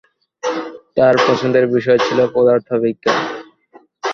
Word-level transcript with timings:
তার 0.97 1.15
পছন্দের 1.27 1.65
বিষয় 1.67 1.99
ছিল 2.05 2.19
পদার্থবিজ্ঞান। 2.35 3.19